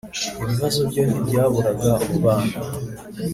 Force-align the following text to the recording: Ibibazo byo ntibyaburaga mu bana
Ibibazo 0.41 0.79
byo 0.89 1.01
ntibyaburaga 1.07 1.91
mu 2.05 2.17
bana 2.23 2.55